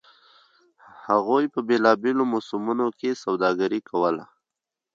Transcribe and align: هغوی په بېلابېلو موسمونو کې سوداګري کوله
هغوی 1.07 1.45
په 1.53 1.59
بېلابېلو 1.67 2.23
موسمونو 2.33 2.87
کې 2.99 3.19
سوداګري 3.23 3.79
کوله 3.89 4.25